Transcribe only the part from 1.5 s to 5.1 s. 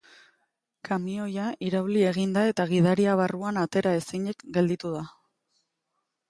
irauli egin da eta gidaria barruan atera ezinik gelditu da.